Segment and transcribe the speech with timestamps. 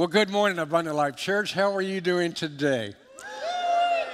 [0.00, 1.52] Well, good morning, Abundant Life Church.
[1.52, 2.94] How are you doing today?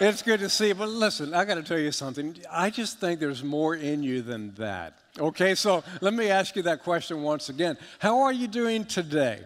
[0.01, 0.75] It's good to see you.
[0.75, 2.37] But listen, I got to tell you something.
[2.51, 4.99] I just think there's more in you than that.
[5.17, 7.79] Okay, so let me ask you that question once again.
[8.01, 9.45] How are you doing today?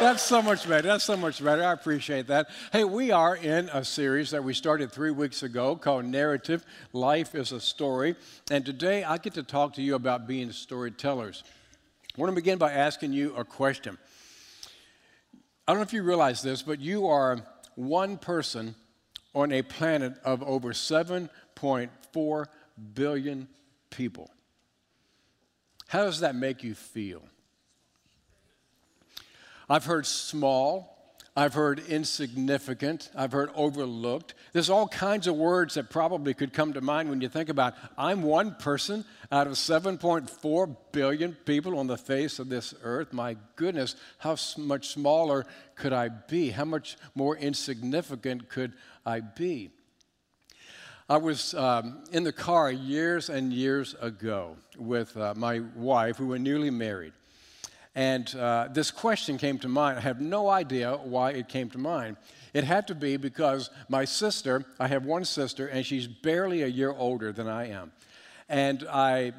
[0.00, 0.88] That's so much better.
[0.88, 1.64] That's so much better.
[1.64, 2.50] I appreciate that.
[2.70, 6.62] Hey, we are in a series that we started three weeks ago called Narrative
[6.92, 8.16] Life is a Story.
[8.50, 11.42] And today I get to talk to you about being storytellers.
[12.14, 13.96] I want to begin by asking you a question.
[15.70, 17.38] I don't know if you realize this, but you are
[17.76, 18.74] one person
[19.36, 22.46] on a planet of over 7.4
[22.92, 23.46] billion
[23.88, 24.32] people.
[25.86, 27.22] How does that make you feel?
[29.68, 30.89] I've heard small,
[31.36, 34.34] I've heard insignificant, I've heard overlooked.
[34.52, 37.74] There's all kinds of words that probably could come to mind when you think about
[37.96, 43.12] I'm one person out of 7.4 billion people on the face of this earth.
[43.12, 46.50] My goodness, how much smaller could I be?
[46.50, 48.72] How much more insignificant could
[49.06, 49.70] I be?
[51.08, 56.28] I was um, in the car years and years ago with uh, my wife, who
[56.28, 57.12] were newly married.
[57.94, 59.98] And uh, this question came to mind.
[59.98, 62.16] I have no idea why it came to mind.
[62.54, 66.66] It had to be because my sister, I have one sister, and she's barely a
[66.66, 67.92] year older than I am.
[68.48, 69.32] And I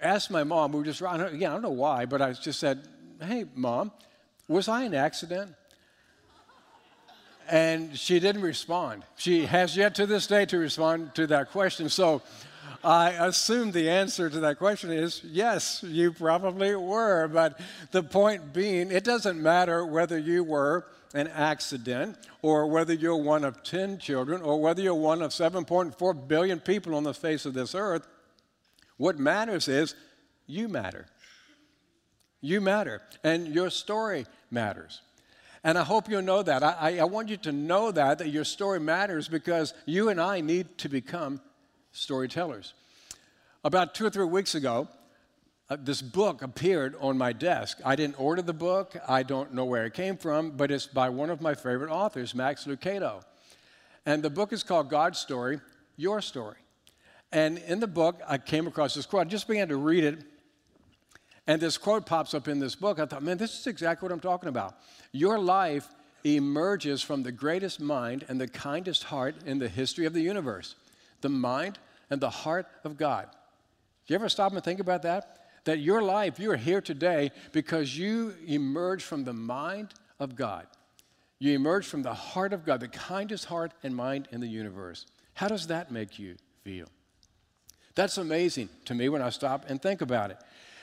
[0.00, 2.86] asked my mom, we were just, again, I don't know why, but I just said,
[3.20, 3.92] hey, mom,
[4.48, 5.54] was I an accident?
[7.48, 9.04] And she didn't respond.
[9.16, 11.88] She has yet to this day to respond to that question.
[11.88, 12.22] So
[12.84, 17.28] I assume the answer to that question is yes, you probably were.
[17.28, 23.16] But the point being, it doesn't matter whether you were an accident or whether you're
[23.16, 27.46] one of 10 children or whether you're one of 7.4 billion people on the face
[27.46, 28.06] of this earth.
[28.96, 29.94] What matters is
[30.46, 31.06] you matter.
[32.40, 35.00] You matter, and your story matters.
[35.64, 36.62] And I hope you know that.
[36.62, 40.40] I, I, want you to know that, that your story matters because you and I
[40.40, 41.40] need to become
[41.92, 42.74] storytellers.
[43.64, 44.88] About two or three weeks ago,
[45.70, 47.78] uh, this book appeared on my desk.
[47.84, 51.08] I didn't order the book, I don't know where it came from, but it's by
[51.10, 53.22] one of my favorite authors, Max Lucado.
[54.06, 55.60] And the book is called God's Story,
[55.96, 56.56] Your Story.
[57.30, 59.26] And in the book, I came across this quote.
[59.26, 60.24] I just began to read it,
[61.46, 62.98] and this quote pops up in this book.
[62.98, 64.76] I thought, man, this is exactly what I'm talking about.
[65.12, 65.86] Your life
[66.24, 70.74] emerges from the greatest mind and the kindest heart in the history of the universe
[71.20, 71.78] the mind
[72.10, 73.26] and the heart of God.
[74.06, 75.38] Do you ever stop and think about that?
[75.64, 80.66] That your life, you're here today because you emerge from the mind of God.
[81.38, 85.06] You emerge from the heart of God, the kindest heart and mind in the universe.
[85.34, 86.86] How does that make you feel?
[87.94, 90.38] That's amazing to me when I stop and think about it.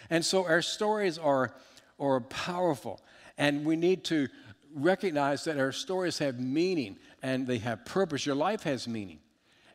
[0.10, 1.54] And so our stories are,
[2.00, 3.02] are powerful,
[3.38, 4.28] and we need to
[4.74, 8.26] recognize that our stories have meaning and they have purpose.
[8.26, 9.20] Your life has meaning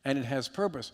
[0.05, 0.93] and it has purpose.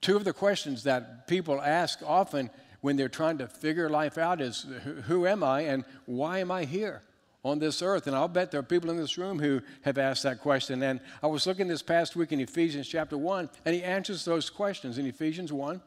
[0.00, 2.50] Two of the questions that people ask often
[2.80, 4.66] when they're trying to figure life out is
[5.04, 7.02] who am I and why am I here
[7.44, 8.06] on this earth?
[8.06, 10.82] And I'll bet there are people in this room who have asked that question.
[10.82, 14.50] And I was looking this past week in Ephesians chapter 1, and he answers those
[14.50, 14.98] questions.
[14.98, 15.80] In Ephesians 1,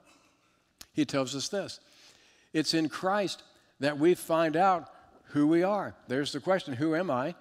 [0.93, 1.79] he tells us this
[2.53, 3.43] It's in Christ
[3.79, 4.89] that we find out
[5.29, 5.95] who we are.
[6.07, 7.35] There's the question who am I?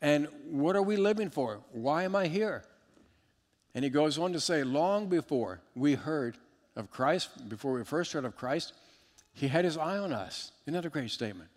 [0.00, 1.60] And what are we living for?
[1.72, 2.64] Why am I here?
[3.74, 6.36] And he goes on to say, long before we heard
[6.76, 8.72] of Christ, before we first heard of Christ,
[9.32, 10.52] he had his eye on us.
[10.66, 11.48] Isn't that a great statement?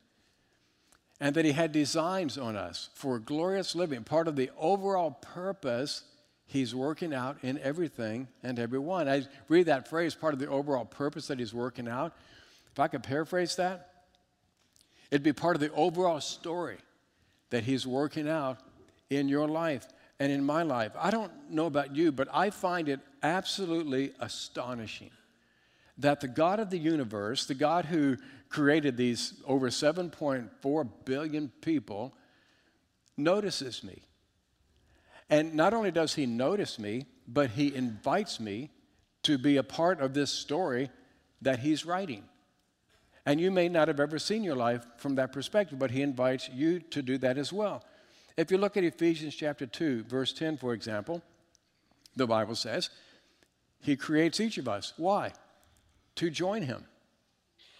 [1.20, 6.04] And that he had designs on us for glorious living, part of the overall purpose
[6.46, 9.10] he's working out in everything and everyone.
[9.10, 12.14] I read that phrase, part of the overall purpose that he's working out.
[12.72, 13.90] If I could paraphrase that,
[15.10, 16.78] it'd be part of the overall story
[17.50, 18.60] that he's working out
[19.10, 19.88] in your life
[20.20, 20.92] and in my life.
[20.98, 25.12] I don't know about you, but I find it absolutely astonishing
[25.98, 28.18] that the God of the universe, the God who
[28.50, 32.14] created these over 7.4 billion people,
[33.18, 34.04] notices me.
[35.30, 38.70] And not only does he notice me, but he invites me
[39.24, 40.90] to be a part of this story
[41.42, 42.24] that he's writing.
[43.26, 46.48] And you may not have ever seen your life from that perspective, but he invites
[46.50, 47.84] you to do that as well.
[48.38, 51.22] If you look at Ephesians chapter 2, verse 10, for example,
[52.16, 52.90] the Bible says,
[53.82, 54.94] He creates each of us.
[54.98, 55.34] Why?
[56.16, 56.86] To join Him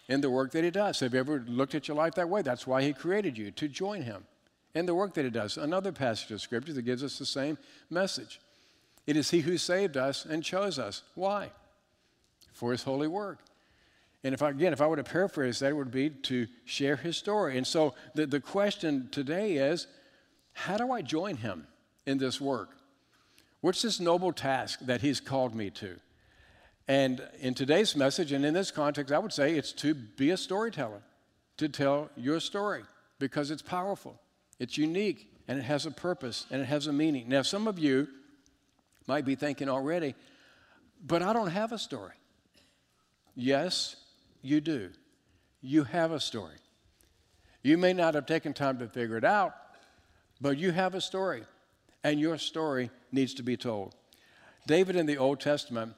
[0.08, 1.00] in the work that He does.
[1.02, 2.42] Have you ever looked at your life that way?
[2.42, 4.26] That's why He created you, to join Him
[4.74, 5.58] in the work that He does.
[5.58, 7.58] Another passage of Scripture that gives us the same
[7.90, 8.40] message.
[9.06, 11.04] It is He who saved us and chose us.
[11.16, 11.52] Why?
[12.54, 13.40] For His holy work.
[14.26, 16.96] And if I, again, if I were to paraphrase that, it would be to share
[16.96, 17.60] his story.
[17.60, 19.86] And so the, the question today is
[20.56, 21.68] how do I join him
[22.06, 22.70] in this work?
[23.62, 25.98] What's this noble task that he's called me to?
[26.88, 30.38] And in today's message and in this context, I would say it's to be a
[30.38, 31.02] storyteller,
[31.58, 32.84] to tell your story
[33.20, 34.20] because it's powerful,
[34.58, 37.28] it's unique, and it has a purpose and it has a meaning.
[37.28, 38.08] Now, some of you
[39.08, 40.16] might be thinking already,
[41.06, 42.16] but I don't have a story.
[43.36, 43.98] Yes,
[44.42, 44.92] you do.
[45.62, 46.56] You have a story.
[47.62, 49.54] You may not have taken time to figure it out,
[50.42, 51.44] but you have a story,
[52.04, 53.96] and your story needs to be told.
[54.68, 55.94] David in the Old Testament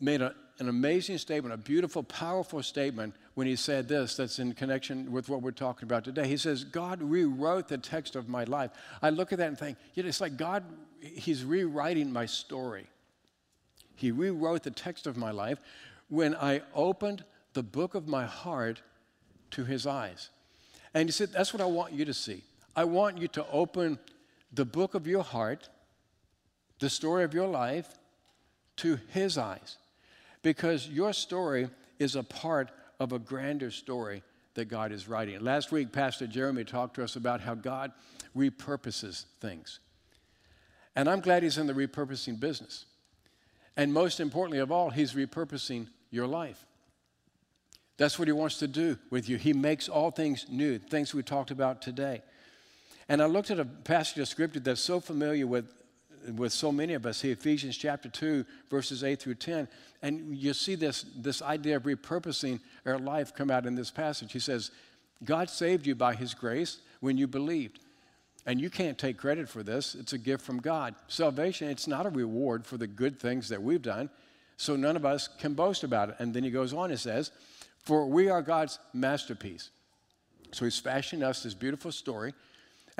[0.00, 4.52] made a, an amazing statement, a beautiful, powerful statement when he said this that's in
[4.52, 6.26] connection with what we're talking about today.
[6.26, 8.70] He says, God rewrote the text of my life.
[9.02, 10.64] I look at that and think, you know, it's like God,
[11.00, 12.86] He's rewriting my story.
[13.96, 15.58] He rewrote the text of my life
[16.08, 18.82] when I opened the book of my heart
[19.52, 20.30] to His eyes.
[20.94, 22.42] And He said, That's what I want you to see.
[22.74, 23.98] I want you to open
[24.52, 25.68] the book of your heart,
[26.78, 27.98] the story of your life,
[28.76, 29.76] to His eyes
[30.42, 31.68] because your story
[31.98, 34.22] is a part of a grander story
[34.54, 35.40] that God is writing.
[35.40, 37.92] Last week, Pastor Jeremy talked to us about how God
[38.36, 39.80] repurposes things.
[40.96, 42.86] And I'm glad he's in the repurposing business.
[43.76, 46.66] And most importantly of all, he's repurposing your life.
[47.96, 49.36] That's what he wants to do with you.
[49.36, 52.22] He makes all things new, things we talked about today.
[53.10, 55.66] And I looked at a passage of scripture that's so familiar with
[56.36, 59.66] with so many of us here, Ephesians chapter 2, verses 8 through 10.
[60.02, 64.30] And you see this, this idea of repurposing our life come out in this passage.
[64.30, 64.70] He says,
[65.24, 67.80] God saved you by his grace when you believed.
[68.44, 70.94] And you can't take credit for this, it's a gift from God.
[71.08, 74.10] Salvation, it's not a reward for the good things that we've done,
[74.58, 76.16] so none of us can boast about it.
[76.18, 77.30] And then he goes on and says,
[77.78, 79.70] For we are God's masterpiece.
[80.52, 82.34] So he's fashioning us this beautiful story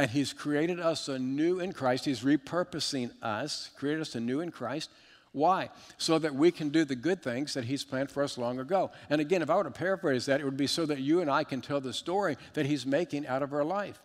[0.01, 2.07] and He's created us anew in Christ.
[2.07, 4.89] He's repurposing us, created us anew in Christ.
[5.33, 5.69] Why?
[5.99, 8.93] So that we can do the good things that He's planned for us long ago.
[9.11, 11.31] And again, if I were to paraphrase that, it would be so that you and
[11.31, 14.01] I can tell the story that He's making out of our life.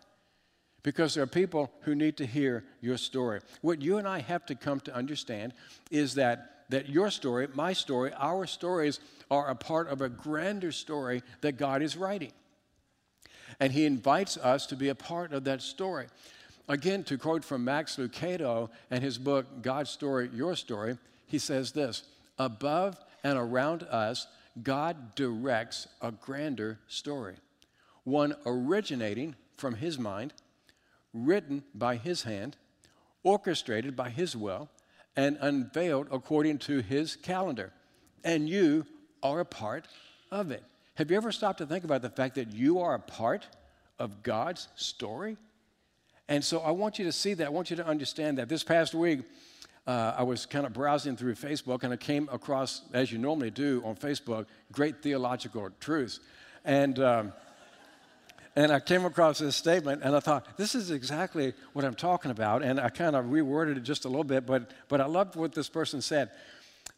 [0.82, 3.40] Because there are people who need to hear your story.
[3.62, 5.54] What you and I have to come to understand
[5.90, 9.00] is that, that your story, my story, our stories
[9.30, 12.32] are a part of a grander story that God is writing.
[13.60, 16.06] And he invites us to be a part of that story.
[16.68, 21.72] Again, to quote from Max Lucado and his book, God's Story, Your Story, he says
[21.72, 22.02] this
[22.38, 24.26] Above and around us,
[24.62, 27.36] God directs a grander story,
[28.04, 30.32] one originating from his mind,
[31.12, 32.56] written by his hand,
[33.22, 34.68] orchestrated by his will,
[35.14, 37.72] and unveiled according to his calendar.
[38.24, 38.86] And you
[39.22, 39.86] are a part
[40.30, 40.64] of it.
[40.96, 43.46] Have you ever stopped to think about the fact that you are a part
[43.98, 45.36] of God's story?
[46.26, 47.46] And so I want you to see that.
[47.46, 48.48] I want you to understand that.
[48.48, 49.20] This past week,
[49.86, 53.50] uh, I was kind of browsing through Facebook and I came across, as you normally
[53.50, 56.18] do on Facebook, great theological truths.
[56.64, 57.34] And, um,
[58.56, 62.30] and I came across this statement and I thought, this is exactly what I'm talking
[62.30, 62.62] about.
[62.62, 65.52] And I kind of reworded it just a little bit, but, but I loved what
[65.52, 66.30] this person said.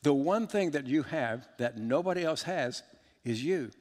[0.04, 2.84] The one thing that you have that nobody else has
[3.24, 3.72] is you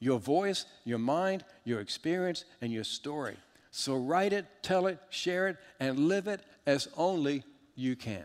[0.00, 3.36] your voice, your mind, your experience, and your story.
[3.70, 8.24] So write it, tell it, share it, and live it as only you can.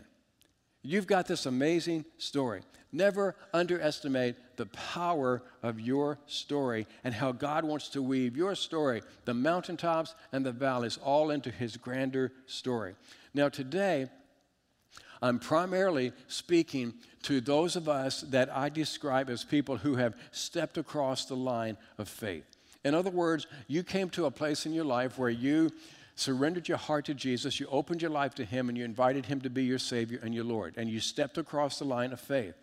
[0.82, 2.62] You've got this amazing story.
[2.92, 9.02] Never underestimate the power of your story and how God wants to weave your story,
[9.24, 12.94] the mountaintops and the valleys, all into his grander story.
[13.32, 14.06] Now, today,
[15.24, 20.76] I'm primarily speaking to those of us that I describe as people who have stepped
[20.76, 22.44] across the line of faith.
[22.84, 25.70] In other words, you came to a place in your life where you
[26.14, 29.40] surrendered your heart to Jesus, you opened your life to Him, and you invited Him
[29.40, 32.54] to be your Savior and your Lord, and you stepped across the line of faith.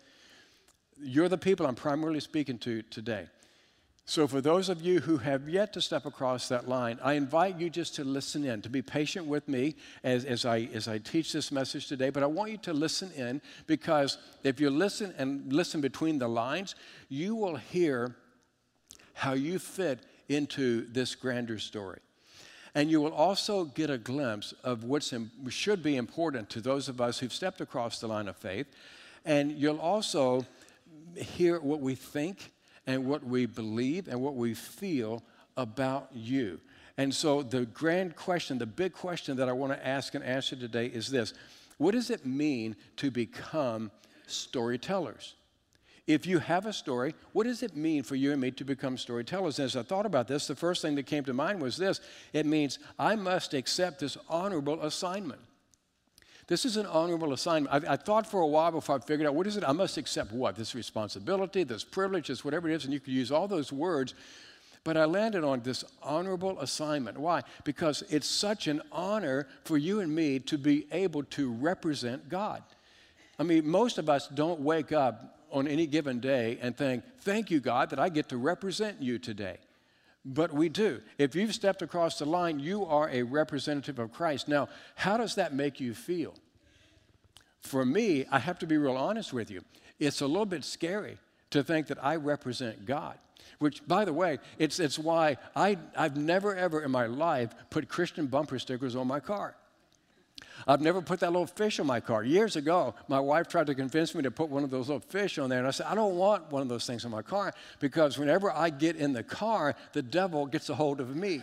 [1.02, 3.26] You're the people I'm primarily speaking to today.
[4.04, 7.60] So, for those of you who have yet to step across that line, I invite
[7.60, 10.98] you just to listen in, to be patient with me as, as, I, as I
[10.98, 12.10] teach this message today.
[12.10, 16.28] But I want you to listen in because if you listen and listen between the
[16.28, 16.74] lines,
[17.08, 18.16] you will hear
[19.14, 22.00] how you fit into this grander story.
[22.74, 25.08] And you will also get a glimpse of what
[25.48, 28.66] should be important to those of us who've stepped across the line of faith.
[29.24, 30.44] And you'll also
[31.16, 32.51] hear what we think
[32.86, 35.22] and what we believe and what we feel
[35.56, 36.60] about you.
[36.98, 40.56] And so, the grand question, the big question that I want to ask and answer
[40.56, 41.32] today is this
[41.78, 43.90] What does it mean to become
[44.26, 45.34] storytellers?
[46.06, 48.98] If you have a story, what does it mean for you and me to become
[48.98, 49.60] storytellers?
[49.60, 52.00] And as I thought about this, the first thing that came to mind was this
[52.32, 55.40] it means I must accept this honorable assignment.
[56.48, 57.86] This is an honorable assignment.
[57.86, 59.64] I, I, thought for a while before I figured out what is it?
[59.66, 60.56] I must accept what?
[60.56, 64.14] This responsibility, this privilege, this whatever it is, and you could use all those words.
[64.84, 67.16] But I landed on this honorable assignment.
[67.16, 67.42] Why?
[67.62, 72.64] Because it's such an honor for you and me to be able to represent God.
[73.38, 77.52] I mean, most of us don't wake up on any given day and think, Thank
[77.52, 79.58] you, God, that I get to represent you today.
[80.24, 81.00] But we do.
[81.18, 84.48] If you've stepped across the line, you are a representative of Christ.
[84.48, 86.34] Now, how does that make you feel?
[87.60, 89.62] For me, I have to be real honest with you.
[89.98, 91.18] It's a little bit scary
[91.50, 93.18] to think that I represent God.
[93.58, 97.88] Which, by the way, it's, it's why I, I've never, ever in my life put
[97.88, 99.56] Christian bumper stickers on my car.
[100.66, 102.24] I've never put that little fish on my car.
[102.24, 105.38] Years ago, my wife tried to convince me to put one of those little fish
[105.38, 107.52] on there, and I said, I don't want one of those things on my car
[107.80, 111.42] because whenever I get in the car, the devil gets a hold of me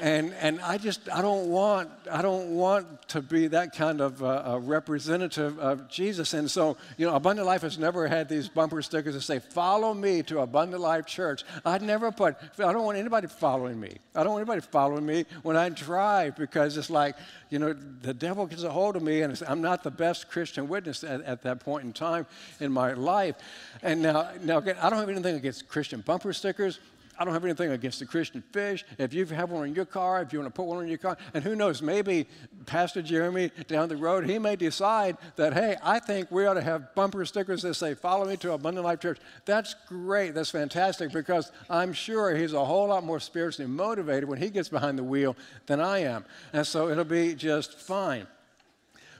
[0.00, 4.22] and and I just I don't want I don't want to be that kind of
[4.22, 6.34] uh, a representative of Jesus.
[6.34, 9.94] And so you know, Abundant Life has never had these bumper stickers that say "Follow
[9.94, 12.36] me to Abundant Life Church." I'd never put.
[12.58, 13.96] I don't want anybody following me.
[14.14, 17.16] I don't want anybody following me when I drive because it's like
[17.50, 20.68] you know the devil gets a hold of me, and I'm not the best Christian
[20.68, 22.26] witness at, at that point in time
[22.60, 23.36] in my life.
[23.82, 26.78] And now now again, I don't have anything against Christian bumper stickers.
[27.18, 28.84] I don't have anything against the Christian fish.
[28.96, 30.98] If you have one in your car, if you want to put one in your
[30.98, 32.26] car, and who knows, maybe
[32.64, 36.62] Pastor Jeremy down the road, he may decide that, hey, I think we ought to
[36.62, 39.18] have bumper stickers that say, Follow me to Abundant Life Church.
[39.44, 40.34] That's great.
[40.34, 44.68] That's fantastic because I'm sure he's a whole lot more spiritually motivated when he gets
[44.68, 46.24] behind the wheel than I am.
[46.52, 48.26] And so it'll be just fine.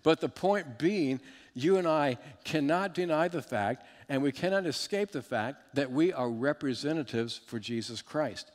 [0.05, 1.21] But the point being,
[1.55, 6.13] you and I cannot deny the fact and we cannot escape the fact that we
[6.13, 8.51] are representatives for Jesus Christ.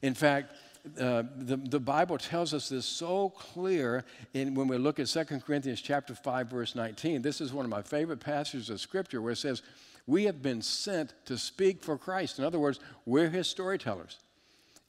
[0.00, 0.54] In fact,
[0.98, 4.04] uh, the, the Bible tells us this so clear
[4.34, 7.22] in, when we look at 2 Corinthians chapter 5, verse 19.
[7.22, 9.62] This is one of my favorite passages of Scripture where it says,
[10.06, 12.38] We have been sent to speak for Christ.
[12.38, 14.18] In other words, we're his storytellers.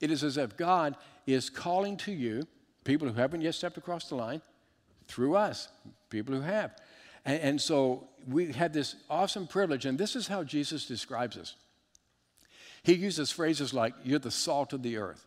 [0.01, 0.95] It is as if God
[1.27, 2.47] is calling to you,
[2.83, 4.41] people who haven't yet stepped across the line,
[5.07, 5.67] through us,
[6.09, 6.75] people who have.
[7.25, 11.55] And, and so we had this awesome privilege, and this is how Jesus describes us.
[12.83, 15.25] He uses phrases like, You're the salt of the earth.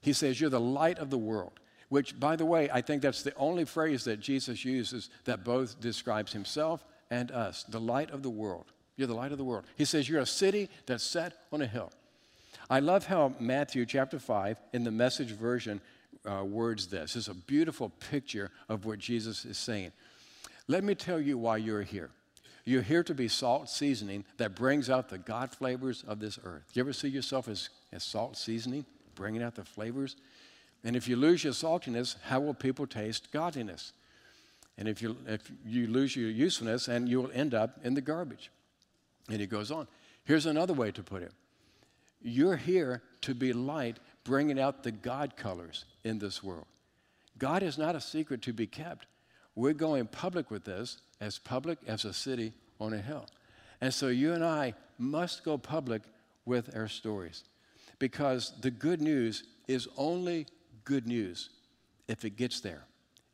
[0.00, 1.52] He says, You're the light of the world,
[1.88, 5.80] which, by the way, I think that's the only phrase that Jesus uses that both
[5.80, 8.66] describes himself and us the light of the world.
[8.96, 9.64] You're the light of the world.
[9.76, 11.92] He says, You're a city that's set on a hill.
[12.68, 15.80] I love how Matthew chapter 5 in the message version
[16.28, 17.14] uh, words this.
[17.14, 19.92] It's a beautiful picture of what Jesus is saying.
[20.68, 22.10] Let me tell you why you're here.
[22.64, 26.64] You're here to be salt seasoning that brings out the God flavors of this earth.
[26.74, 30.16] You ever see yourself as, as salt seasoning, bringing out the flavors?
[30.82, 33.92] And if you lose your saltiness, how will people taste godliness?
[34.78, 38.00] And if you, if you lose your usefulness, and you will end up in the
[38.00, 38.50] garbage.
[39.28, 39.86] And he goes on.
[40.24, 41.32] Here's another way to put it
[42.20, 46.66] You're here to be light, bringing out the God colors in this world.
[47.38, 49.06] God is not a secret to be kept.
[49.56, 53.26] We're going public with this, as public as a city on a hill.
[53.80, 56.02] And so you and I must go public
[56.44, 57.42] with our stories
[57.98, 60.46] because the good news is only
[60.84, 61.50] good news
[62.06, 62.84] if it gets there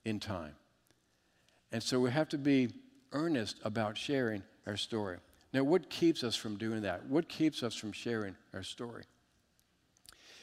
[0.05, 0.55] in time.
[1.73, 2.69] And so we have to be
[3.13, 5.19] earnest about sharing our story.
[5.53, 7.05] Now, what keeps us from doing that?
[7.07, 9.05] What keeps us from sharing our story?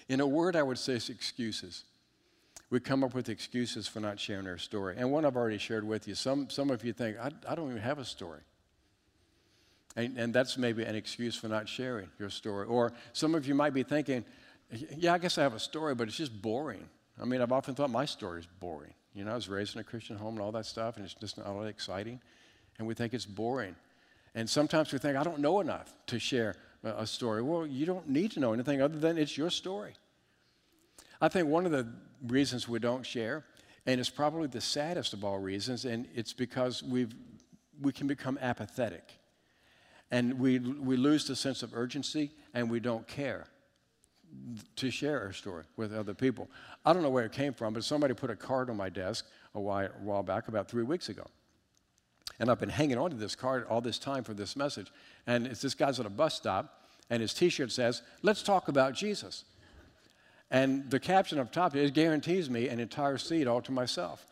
[0.08, 1.84] In a word, I would say it's excuses
[2.70, 4.96] we come up with excuses for not sharing our story.
[4.98, 6.16] And one I've already shared with you.
[6.16, 8.42] Some, some of you think, I, I don't even have a story.
[9.96, 12.68] And, and that's maybe an excuse for not sharing your story.
[12.68, 14.24] Or some of you might be thinking,
[14.96, 16.88] yeah, I guess I have a story, but it's just boring.
[17.20, 18.94] I mean, I've often thought my story is boring.
[19.16, 21.16] You know, I was raised in a Christian home and all that stuff, and it's
[21.16, 22.22] just not all that exciting.
[22.78, 23.76] And we think it's boring.
[24.36, 27.42] And sometimes we think, I don't know enough to share a story.
[27.42, 29.94] Well, you don't need to know anything other than it's your story.
[31.20, 31.88] I think one of the
[32.28, 33.46] reasons we don't share,
[33.86, 37.14] and it's probably the saddest of all reasons, and it's because we've,
[37.82, 39.20] we can become apathetic.
[40.12, 43.46] And we, we lose the sense of urgency and we don't care
[44.76, 46.50] to share our story with other people.
[46.86, 49.26] I don't know where it came from, but somebody put a card on my desk
[49.56, 51.26] a while, a while back, about three weeks ago.
[52.40, 54.92] And I've been hanging on to this card all this time for this message.
[55.28, 58.68] And it's this guy's at a bus stop, and his t shirt says, Let's talk
[58.68, 59.46] about Jesus.
[60.52, 64.26] And the caption up top, it guarantees me an entire seat all to myself.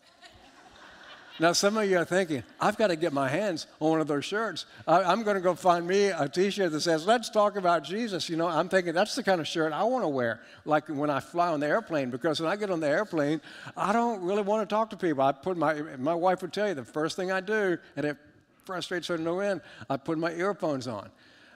[1.39, 4.07] Now, some of you are thinking, I've got to get my hands on one of
[4.07, 4.65] those shirts.
[4.87, 7.83] I, am going to go find me a t shirt that says, Let's talk about
[7.83, 8.27] Jesus.
[8.27, 11.11] You know, I'm thinking that's the kind of shirt I want to wear, like when
[11.11, 13.39] I fly on the airplane, because when I get on the airplane,
[13.75, 15.21] I don't really want to talk to people.
[15.21, 18.17] I put my, my wife would tell you the first thing I do, and it
[18.65, 21.09] frustrates her to no end, I put my earphones on.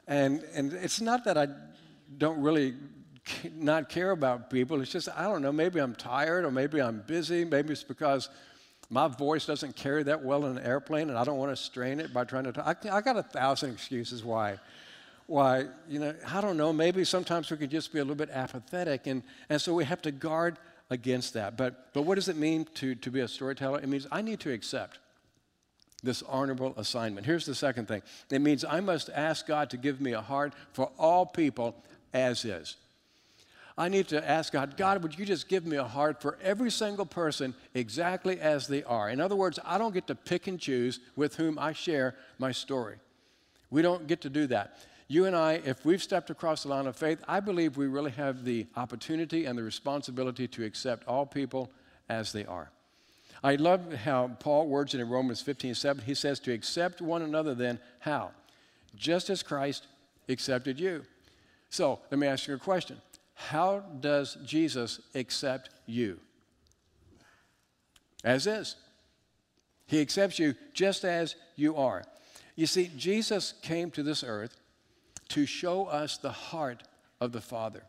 [0.07, 1.47] And, and it's not that I
[2.17, 2.75] don't really
[3.55, 4.81] not care about people.
[4.81, 7.45] It's just, I don't know, maybe I'm tired or maybe I'm busy.
[7.45, 8.29] Maybe it's because
[8.89, 11.99] my voice doesn't carry that well in an airplane, and I don't want to strain
[11.99, 12.85] it by trying to talk.
[12.85, 14.59] I, I got a thousand excuses why.
[15.27, 18.29] Why, you know, I don't know, maybe sometimes we could just be a little bit
[18.31, 20.57] apathetic, and, and so we have to guard
[20.89, 21.55] against that.
[21.55, 23.79] But, but what does it mean to, to be a storyteller?
[23.79, 24.99] It means I need to accept
[26.03, 27.25] this honorable assignment.
[27.25, 30.53] Here's the second thing it means I must ask God to give me a heart
[30.73, 31.75] for all people
[32.13, 32.75] as is.
[33.77, 36.71] I need to ask God, God, would you just give me a heart for every
[36.71, 39.09] single person exactly as they are?
[39.09, 42.51] In other words, I don't get to pick and choose with whom I share my
[42.51, 42.97] story.
[43.69, 44.77] We don't get to do that.
[45.07, 48.11] You and I, if we've stepped across the line of faith, I believe we really
[48.11, 51.69] have the opportunity and the responsibility to accept all people
[52.07, 52.71] as they are.
[53.43, 56.05] I love how Paul words it in Romans 15 7.
[56.05, 58.31] He says, To accept one another, then, how?
[58.95, 59.87] Just as Christ
[60.29, 61.03] accepted you.
[61.69, 63.01] So, let me ask you a question
[63.47, 66.19] how does Jesus accept you?
[68.23, 68.75] As is.
[69.87, 72.03] He accepts you just as you are.
[72.55, 74.55] You see, Jesus came to this earth
[75.29, 76.83] to show us the heart
[77.19, 77.83] of the Father.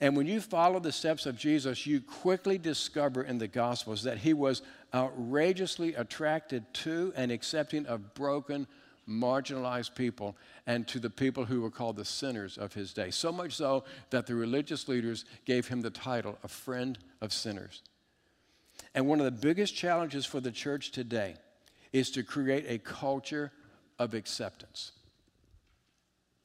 [0.00, 4.18] And when you follow the steps of Jesus, you quickly discover in the Gospels that
[4.18, 4.62] he was
[4.94, 8.66] outrageously attracted to and accepting of broken,
[9.08, 10.36] marginalized people
[10.66, 13.10] and to the people who were called the sinners of his day.
[13.10, 17.82] So much so that the religious leaders gave him the title, a friend of sinners.
[18.94, 21.36] And one of the biggest challenges for the church today
[21.92, 23.52] is to create a culture
[23.98, 24.92] of acceptance.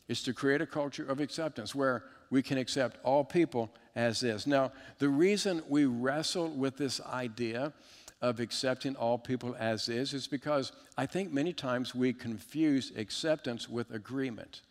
[0.07, 4.45] Is to create a culture of acceptance where we can accept all people as is.
[4.45, 7.73] Now, the reason we wrestle with this idea
[8.21, 13.69] of accepting all people as is is because I think many times we confuse acceptance
[13.69, 14.61] with agreement.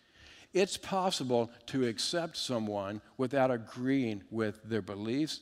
[0.53, 5.41] It's possible to accept someone without agreeing with their beliefs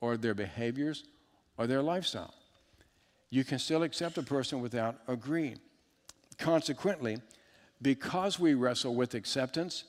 [0.00, 1.04] or their behaviors
[1.58, 2.34] or their lifestyle.
[3.30, 5.58] You can still accept a person without agreeing.
[6.38, 7.18] Consequently,
[7.80, 9.84] because we wrestle with acceptance,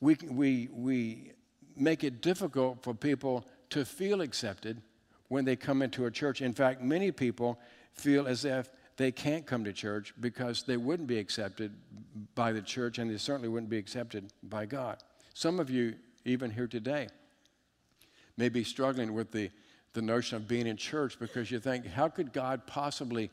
[0.00, 1.32] we, we, we
[1.76, 4.80] make it difficult for people to feel accepted
[5.28, 6.40] when they come into a church.
[6.42, 7.58] In fact, many people
[7.92, 11.72] feel as if they can't come to church because they wouldn't be accepted
[12.34, 14.98] by the church and they certainly wouldn't be accepted by God.
[15.34, 17.08] Some of you, even here today,
[18.36, 19.50] may be struggling with the,
[19.92, 23.30] the notion of being in church because you think, how could God possibly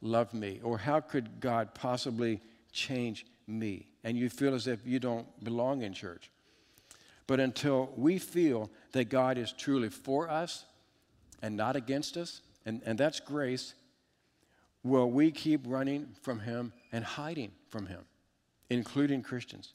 [0.00, 0.60] love me?
[0.62, 2.40] Or how could God possibly
[2.72, 3.86] change me?
[4.04, 6.30] And you feel as if you don't belong in church.
[7.26, 10.64] But until we feel that God is truly for us
[11.42, 13.74] and not against us, and, and that's grace,
[14.82, 18.04] will we keep running from Him and hiding from Him,
[18.70, 19.74] including Christians.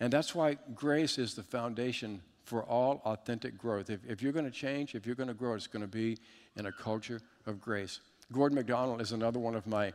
[0.00, 3.90] And that's why grace is the foundation for all authentic growth.
[3.90, 6.18] If, if you're going to change, if you're going to grow, it's going to be
[6.56, 8.00] in a culture of grace.
[8.32, 9.92] Gordon MacDonald is another one of my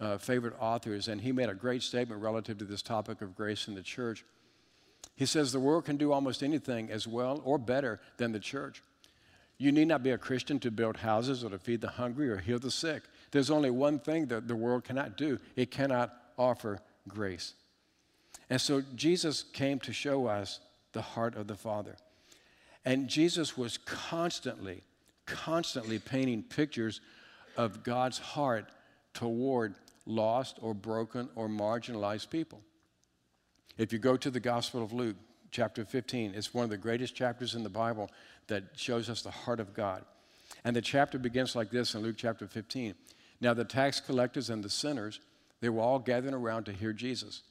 [0.00, 3.68] uh, favorite authors, and he made a great statement relative to this topic of grace
[3.68, 4.24] in the church.
[5.16, 8.82] He says the world can do almost anything as well or better than the church.
[9.60, 12.38] You need not be a Christian to build houses or to feed the hungry or
[12.38, 13.02] heal the sick.
[13.30, 17.52] There's only one thing that the world cannot do it cannot offer grace.
[18.48, 20.60] And so Jesus came to show us
[20.92, 21.96] the heart of the Father.
[22.86, 24.82] And Jesus was constantly,
[25.26, 27.02] constantly painting pictures
[27.54, 28.70] of God's heart
[29.12, 29.74] toward
[30.06, 32.62] lost or broken or marginalized people.
[33.76, 35.16] If you go to the Gospel of Luke,
[35.50, 38.10] chapter 15, it's one of the greatest chapters in the Bible
[38.46, 40.04] that shows us the heart of God.
[40.64, 42.94] And the chapter begins like this in Luke chapter 15.
[43.40, 45.20] Now, the tax collectors and the sinners,
[45.60, 47.42] they were all gathering around to hear Jesus.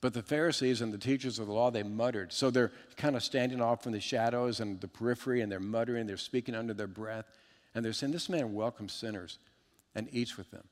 [0.00, 2.32] But the Pharisees and the teachers of the law, they muttered.
[2.32, 6.06] So they're kind of standing off from the shadows and the periphery, and they're muttering,
[6.06, 7.26] they're speaking under their breath.
[7.74, 9.38] And they're saying, This man welcomes sinners
[9.94, 10.64] and eats with them.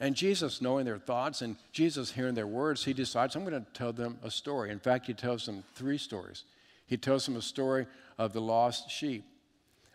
[0.00, 3.70] And Jesus, knowing their thoughts and Jesus hearing their words, he decides, I'm going to
[3.74, 4.70] tell them a story.
[4.70, 6.44] In fact, he tells them three stories.
[6.86, 7.86] He tells them a story
[8.18, 9.24] of the lost sheep,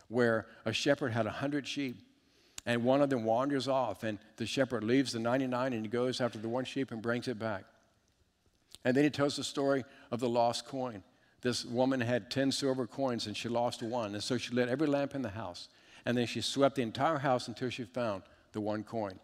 [0.08, 1.98] where a shepherd had a hundred sheep,
[2.68, 6.22] and one of them wanders off, and the shepherd leaves the 99 and he goes
[6.22, 7.66] after the one sheep and brings it back.
[8.84, 11.04] And then he tells the story of the lost coin.
[11.42, 14.88] This woman had 10 silver coins and she lost one, and so she lit every
[14.88, 15.68] lamp in the house.
[16.06, 19.20] And then she swept the entire house until she found the one coin.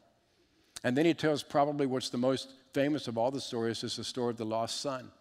[0.83, 4.03] And then he tells probably what's the most famous of all the stories is the
[4.03, 5.11] story of the lost son.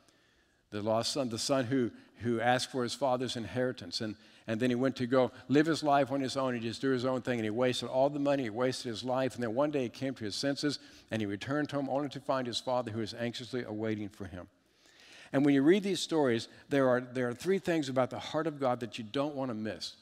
[0.71, 4.01] The lost son, the son who, who asked for his father's inheritance.
[4.01, 4.15] And,
[4.47, 6.55] and then he went to go live his life on his own.
[6.55, 7.39] He just do his own thing.
[7.39, 8.45] And he wasted all the money.
[8.45, 9.35] He wasted his life.
[9.35, 10.79] And then one day he came to his senses
[11.11, 14.47] and he returned home only to find his father who was anxiously awaiting for him.
[15.33, 18.47] And when you read these stories, there are, there are three things about the heart
[18.47, 19.95] of God that you don't want to miss.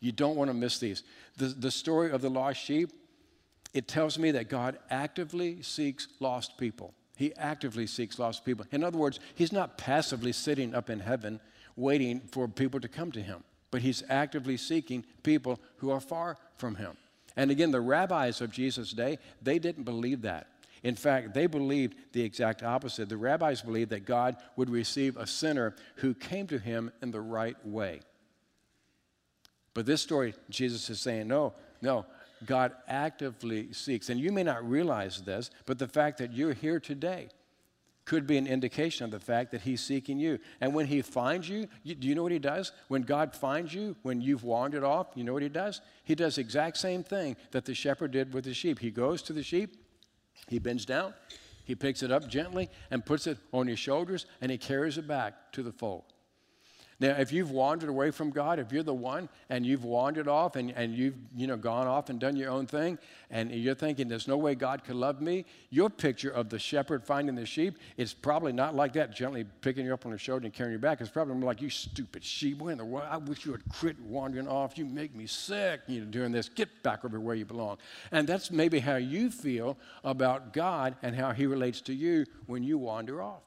[0.00, 1.02] You don't want to miss these.
[1.36, 2.90] The, the story of the lost sheep,
[3.74, 6.94] it tells me that God actively seeks lost people.
[7.16, 8.64] He actively seeks lost people.
[8.70, 11.40] In other words, He's not passively sitting up in heaven
[11.76, 16.38] waiting for people to come to Him, but He's actively seeking people who are far
[16.56, 16.96] from Him.
[17.36, 20.46] And again, the rabbis of Jesus' day, they didn't believe that.
[20.84, 23.08] In fact, they believed the exact opposite.
[23.08, 27.22] The rabbis believed that God would receive a sinner who came to him in the
[27.22, 28.00] right way.
[29.72, 32.06] But this story, Jesus is saying, no, no,
[32.44, 34.08] God actively seeks.
[34.08, 37.28] And you may not realize this, but the fact that you're here today
[38.04, 40.38] could be an indication of the fact that He's seeking you.
[40.60, 42.72] And when He finds you, you, do you know what He does?
[42.88, 45.80] When God finds you, when you've wandered off, you know what He does?
[46.04, 48.78] He does the exact same thing that the shepherd did with the sheep.
[48.78, 49.76] He goes to the sheep,
[50.48, 51.14] he bends down,
[51.64, 55.08] he picks it up gently and puts it on his shoulders, and he carries it
[55.08, 56.04] back to the fold.
[57.00, 60.56] Now, if you've wandered away from God, if you're the one and you've wandered off
[60.56, 62.98] and, and you've you know, gone off and done your own thing,
[63.30, 67.04] and you're thinking, there's no way God could love me, your picture of the shepherd
[67.04, 70.44] finding the sheep is probably not like that, gently picking you up on the shoulder
[70.44, 71.00] and carrying you back.
[71.00, 73.08] It's probably more like, you stupid sheep, what in the world?
[73.10, 74.78] I wish you would quit wandering off.
[74.78, 76.48] You make me sick, you know, doing this.
[76.48, 77.78] Get back over where you belong.
[78.12, 82.62] And that's maybe how you feel about God and how he relates to you when
[82.62, 83.42] you wander off.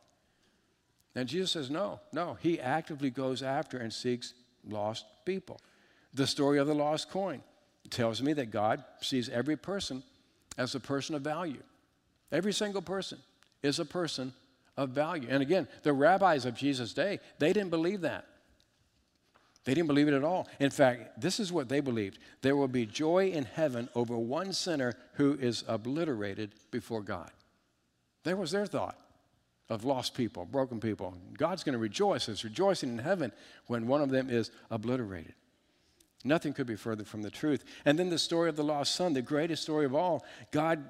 [1.17, 2.37] And Jesus says, no, no.
[2.41, 5.59] He actively goes after and seeks lost people.
[6.13, 7.41] The story of the lost coin
[7.89, 10.03] tells me that God sees every person
[10.59, 11.63] as a person of value.
[12.31, 13.17] Every single person
[13.63, 14.31] is a person
[14.77, 15.27] of value.
[15.27, 18.27] And again, the rabbis of Jesus' day, they didn't believe that.
[19.65, 20.47] They didn't believe it at all.
[20.59, 24.53] In fact, this is what they believed there will be joy in heaven over one
[24.53, 27.31] sinner who is obliterated before God.
[28.23, 28.99] That was their thought
[29.69, 31.13] of lost people, broken people.
[31.37, 32.29] God's going to rejoice.
[32.29, 33.31] It's rejoicing in heaven
[33.67, 35.33] when one of them is obliterated.
[36.23, 37.63] Nothing could be further from the truth.
[37.85, 40.25] And then the story of the lost son, the greatest story of all.
[40.51, 40.83] God,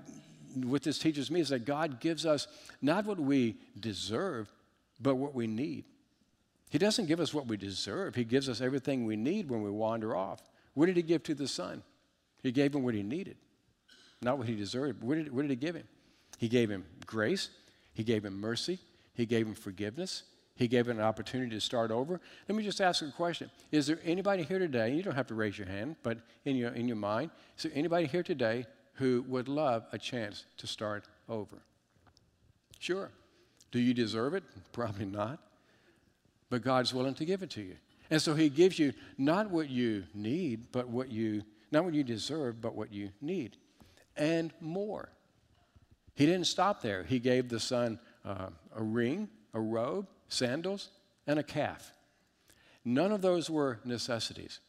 [0.64, 2.48] what this teaches me is that God gives us
[2.82, 4.52] not what we deserve,
[5.00, 5.86] but what we need.
[6.70, 9.70] He doesn't give us what we deserve, He gives us everything we need when we
[9.70, 10.42] wander off.
[10.74, 11.84] What did He give to the son?
[12.44, 13.38] He gave him what he needed,
[14.22, 15.04] not what he deserved.
[15.04, 15.88] What did, what did He give him?
[16.38, 17.50] He gave him grace,
[17.98, 18.78] he gave him mercy.
[19.16, 20.22] He gave him forgiveness.
[20.56, 22.22] He gave him an opportunity to start over.
[22.48, 23.50] Let me just ask a question.
[23.72, 26.70] Is there anybody here today, you don't have to raise your hand, but in your,
[26.74, 31.06] in your mind, is there anybody here today who would love a chance to start
[31.28, 31.58] over?
[32.78, 33.10] Sure.
[33.72, 34.44] Do you deserve it?
[34.74, 35.40] Probably not.
[36.52, 37.78] But God's willing to give it to you.
[38.12, 42.04] And so he gives you not what you need, but what you, not what you
[42.04, 43.58] deserve, but what you need.
[44.16, 45.10] And more.
[46.18, 47.04] He didn't stop there.
[47.04, 50.90] He gave the son uh, a ring, a robe, sandals,
[51.28, 51.92] and a calf.
[52.84, 54.60] None of those were necessities.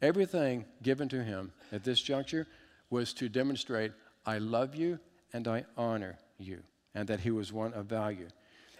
[0.00, 2.46] Everything given to him at this juncture
[2.88, 3.92] was to demonstrate,
[4.24, 4.98] I love you
[5.34, 6.62] and I honor you,
[6.94, 8.28] and that he was one of value.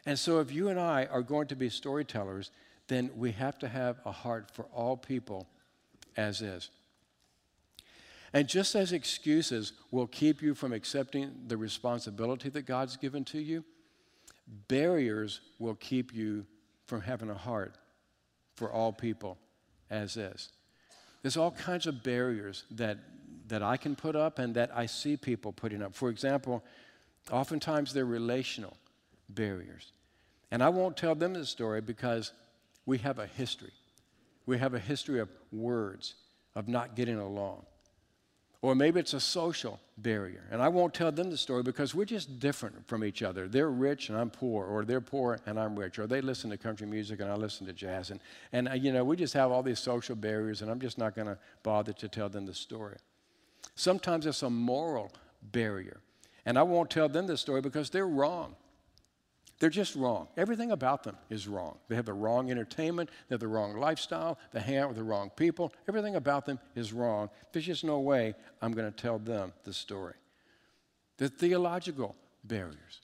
[0.06, 2.50] And so, if you and I are going to be storytellers,
[2.88, 5.46] then we have to have a heart for all people
[6.16, 6.70] as is.
[8.34, 13.38] And just as excuses will keep you from accepting the responsibility that God's given to
[13.38, 13.64] you,
[14.66, 16.44] barriers will keep you
[16.86, 17.76] from having a heart
[18.56, 19.38] for all people
[19.88, 20.50] as is.
[21.22, 22.98] There's all kinds of barriers that,
[23.46, 25.94] that I can put up and that I see people putting up.
[25.94, 26.64] For example,
[27.30, 28.76] oftentimes they're relational
[29.28, 29.92] barriers.
[30.50, 32.32] And I won't tell them the story because
[32.84, 33.72] we have a history.
[34.44, 36.14] We have a history of words,
[36.56, 37.64] of not getting along.
[38.64, 40.42] Or maybe it's a social barrier.
[40.50, 43.46] And I won't tell them the story because we're just different from each other.
[43.46, 46.56] They're rich and I'm poor, or they're poor and I'm rich, or they listen to
[46.56, 48.10] country music and I listen to jazz.
[48.10, 48.20] And,
[48.54, 51.14] and uh, you know, we just have all these social barriers, and I'm just not
[51.14, 52.96] going to bother to tell them the story.
[53.74, 56.00] Sometimes it's a moral barrier.
[56.46, 58.56] And I won't tell them the story because they're wrong.
[59.60, 60.28] They're just wrong.
[60.36, 61.78] Everything about them is wrong.
[61.88, 65.04] They have the wrong entertainment, they have the wrong lifestyle, they hang out with the
[65.04, 65.72] wrong people.
[65.88, 67.30] Everything about them is wrong.
[67.52, 70.14] There's just no way I'm going to tell them the story.
[71.18, 73.00] The theological barriers.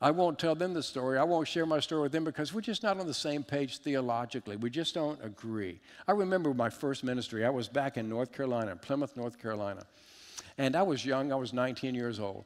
[0.00, 1.18] I won't tell them the story.
[1.18, 3.78] I won't share my story with them because we're just not on the same page
[3.78, 4.56] theologically.
[4.56, 5.80] We just don't agree.
[6.06, 7.44] I remember my first ministry.
[7.44, 9.82] I was back in North Carolina, Plymouth, North Carolina.
[10.58, 12.44] And I was young, I was 19 years old.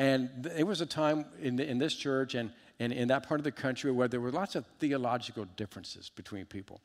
[0.00, 3.38] And it was a time in, the, in this church and, and in that part
[3.38, 6.80] of the country where there were lots of theological differences between people.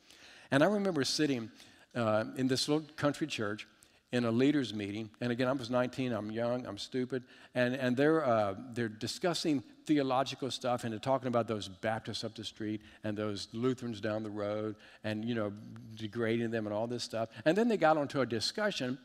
[0.51, 1.49] And I remember sitting
[1.95, 3.69] uh, in this little country church
[4.11, 5.09] in a leaders meeting.
[5.21, 7.23] And again, I was 19, I'm young, I'm stupid.
[7.55, 12.35] And, and they're, uh, they're discussing theological stuff and they're talking about those Baptists up
[12.35, 14.75] the street and those Lutherans down the road
[15.05, 15.53] and, you know,
[15.95, 17.29] degrading them and all this stuff.
[17.45, 18.97] And then they got onto a discussion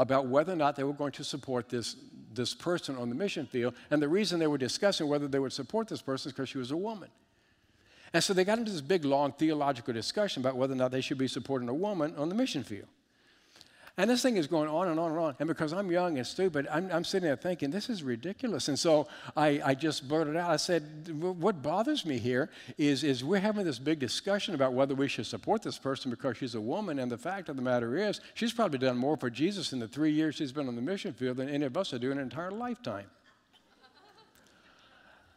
[0.00, 1.94] about whether or not they were going to support this,
[2.32, 3.74] this person on the mission field.
[3.90, 6.58] And the reason they were discussing whether they would support this person is because she
[6.58, 7.08] was a woman.
[8.12, 11.00] And so they got into this big, long theological discussion about whether or not they
[11.00, 12.88] should be supporting a woman on the mission field.
[13.96, 15.36] And this thing is going on and on and on.
[15.40, 18.68] And because I'm young and stupid, I'm, I'm sitting there thinking, this is ridiculous.
[18.68, 23.24] And so I, I, just blurted out, I said, what bothers me here is, is
[23.24, 26.60] we're having this big discussion about whether we should support this person because she's a
[26.60, 26.98] woman.
[26.98, 29.88] And the fact of the matter is, she's probably done more for Jesus in the
[29.88, 32.18] three years she's been on the mission field than any of us are doing in
[32.18, 33.06] an entire lifetime.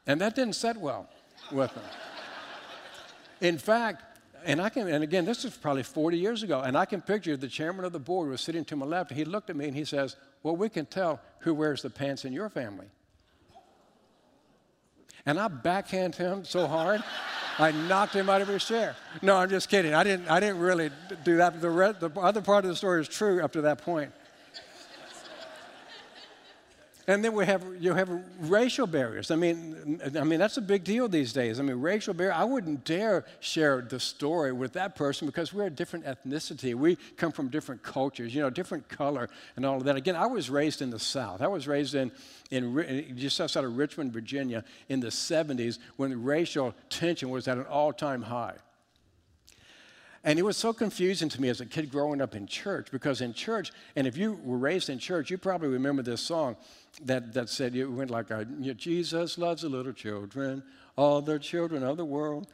[0.06, 1.10] and that didn't set well
[1.52, 1.84] with them.
[3.42, 4.12] In fact,
[4.46, 7.36] and I can, and again, this is probably 40 years ago, and I can picture
[7.36, 9.66] the chairman of the board was sitting to my left, and he looked at me
[9.66, 12.88] and he says, Well, we can tell who wears the pants in your family.
[15.26, 17.02] And I backhanded him so hard,
[17.58, 18.96] I knocked him out of his chair.
[19.22, 19.94] No, I'm just kidding.
[19.94, 20.90] I didn't, I didn't really
[21.24, 21.62] do that.
[21.62, 24.12] The, the other part of the story is true up to that point.
[27.06, 29.30] And then we have you have racial barriers.
[29.30, 31.60] I mean, I mean that's a big deal these days.
[31.60, 32.34] I mean, racial barrier.
[32.34, 36.74] I wouldn't dare share the story with that person because we're a different ethnicity.
[36.74, 39.98] We come from different cultures, you know, different color and all of that.
[39.98, 41.42] Again, I was raised in the South.
[41.42, 42.10] I was raised in
[42.52, 47.66] in just outside of Richmond, Virginia, in the 70s when racial tension was at an
[47.66, 48.56] all-time high.
[50.24, 53.20] And it was so confusing to me as a kid growing up in church because
[53.20, 56.56] in church, and if you were raised in church, you probably remember this song
[57.04, 60.64] that, that said, it went like, uh, a, Jesus loves the little children,
[60.96, 62.48] all the children of the world,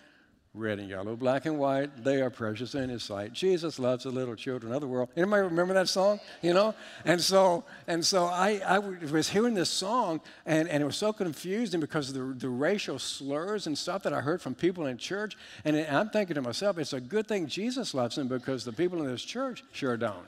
[0.55, 3.33] red and yellow, black and white, they are precious in his sight.
[3.33, 5.09] Jesus loves the little children of the world.
[5.15, 6.19] Anybody remember that song?
[6.41, 6.73] You know?
[7.05, 11.13] And so, and so I, I was hearing this song, and, and it was so
[11.13, 14.97] confusing because of the, the racial slurs and stuff that I heard from people in
[14.97, 15.37] church.
[15.65, 19.01] And I'm thinking to myself, it's a good thing Jesus loves them because the people
[19.01, 20.25] in this church sure don't.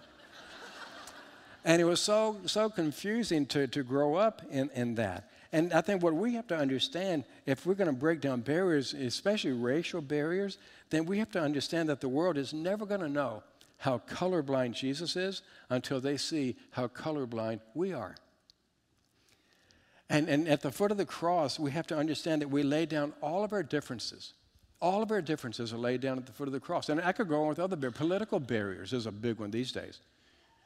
[1.63, 5.29] And it was so, so confusing to, to grow up in, in that.
[5.53, 8.93] And I think what we have to understand, if we're going to break down barriers,
[8.93, 10.57] especially racial barriers,
[10.89, 13.43] then we have to understand that the world is never going to know
[13.77, 18.15] how colorblind Jesus is until they see how colorblind we are.
[20.09, 22.85] And, and at the foot of the cross, we have to understand that we lay
[22.85, 24.33] down all of our differences.
[24.81, 26.89] All of our differences are laid down at the foot of the cross.
[26.89, 27.97] And I could go on with other barriers.
[27.97, 29.99] Political barriers is a big one these days.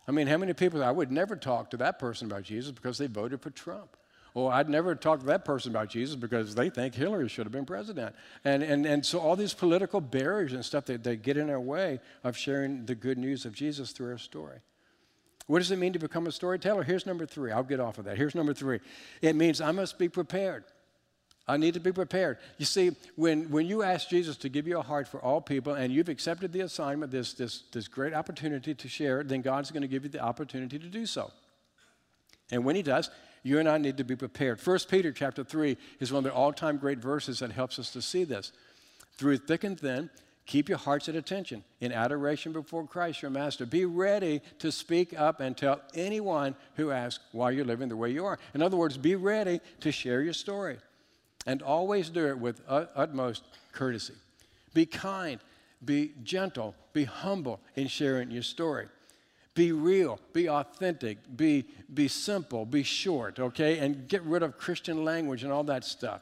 [0.07, 2.97] I mean, how many people, I would never talk to that person about Jesus because
[2.97, 3.97] they voted for Trump.
[4.35, 7.53] Or I'd never talk to that person about Jesus because they think Hillary should have
[7.53, 8.13] been president.
[8.43, 11.59] And, and, and so all these political barriers and stuff, they, they get in our
[11.59, 14.59] way of sharing the good news of Jesus through our story.
[15.47, 16.83] What does it mean to become a storyteller?
[16.83, 17.51] Here's number three.
[17.51, 18.17] I'll get off of that.
[18.17, 18.79] Here's number three.
[19.21, 20.65] It means I must be prepared.
[21.47, 22.39] I need to be prepared.
[22.57, 25.73] You see, when, when you ask Jesus to give you a heart for all people
[25.73, 29.83] and you've accepted the assignment, this, this, this great opportunity to share then God's going
[29.83, 31.31] to give you the opportunity to do so.
[32.51, 33.11] And when He does,
[33.43, 34.59] you and I need to be prepared.
[34.59, 37.91] 1 Peter chapter 3 is one of the all time great verses that helps us
[37.91, 38.51] to see this.
[39.17, 40.09] Through thick and thin,
[40.47, 43.67] keep your hearts at attention in adoration before Christ your Master.
[43.67, 48.09] Be ready to speak up and tell anyone who asks why you're living the way
[48.09, 48.39] you are.
[48.55, 50.77] In other words, be ready to share your story
[51.45, 54.13] and always do it with utmost courtesy.
[54.73, 55.39] Be kind,
[55.83, 58.87] be gentle, be humble in sharing your story.
[59.53, 63.79] Be real, be authentic, be, be simple, be short, okay?
[63.79, 66.21] And get rid of Christian language and all that stuff.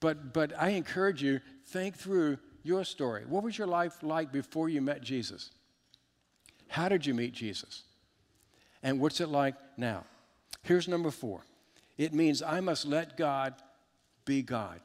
[0.00, 3.24] But, but I encourage you, think through your story.
[3.26, 5.50] What was your life like before you met Jesus?
[6.68, 7.84] How did you meet Jesus?
[8.82, 10.04] And what's it like now?
[10.62, 11.42] Here's number four
[11.96, 13.54] it means I must let God
[14.26, 14.80] be God.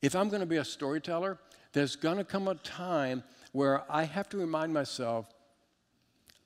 [0.00, 1.38] If I'm going to be a storyteller,
[1.74, 5.26] there's going to come a time where I have to remind myself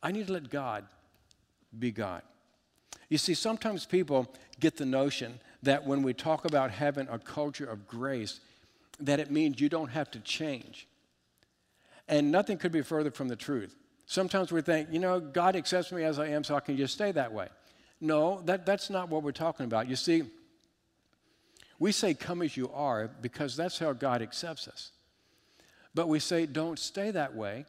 [0.02, 0.84] I need to let God
[1.78, 2.22] be God.
[3.08, 7.64] You see, sometimes people get the notion that when we talk about having a culture
[7.64, 8.40] of grace,
[9.00, 10.86] that it means you don't have to change.
[12.08, 13.74] And nothing could be further from the truth.
[14.06, 16.94] Sometimes we think, you know, God accepts me as I am, so I can just
[16.94, 17.48] stay that way.
[18.00, 19.88] No, that, that's not what we're talking about.
[19.88, 20.24] You see,
[21.78, 24.90] we say, Come as you are, because that's how God accepts us.
[25.94, 27.66] But we say, Don't stay that way,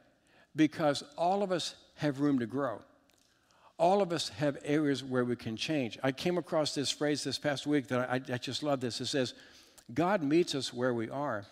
[0.56, 2.80] because all of us have room to grow.
[3.78, 5.98] all of us have areas where we can change.
[6.02, 9.00] I came across this phrase this past week that I, I just love this.
[9.00, 9.34] It says,
[9.94, 11.44] God meets us where we are,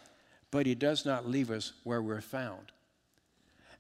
[0.50, 2.72] but He does not leave us where we're found.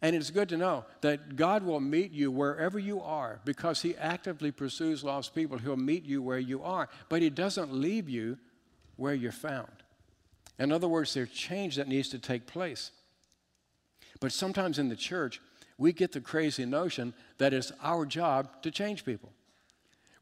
[0.00, 3.96] And it's good to know that God will meet you wherever you are because He
[3.96, 5.58] actively pursues lost people.
[5.58, 8.38] He'll meet you where you are, but He doesn't leave you
[8.96, 9.70] where you're found.
[10.58, 12.90] In other words, there's change that needs to take place.
[14.20, 15.40] But sometimes in the church,
[15.78, 19.32] we get the crazy notion that it's our job to change people.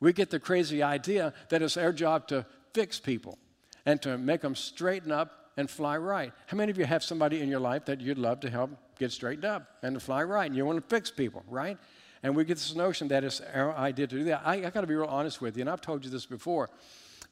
[0.00, 3.38] We get the crazy idea that it's our job to fix people
[3.86, 6.32] and to make them straighten up and fly right.
[6.46, 9.12] How many of you have somebody in your life that you'd love to help get
[9.12, 10.46] straightened up and to fly right?
[10.46, 11.78] And you want to fix people, right?
[12.24, 14.42] And we get this notion that it's our idea to do that.
[14.44, 16.70] I, I got to be real honest with you, and I've told you this before.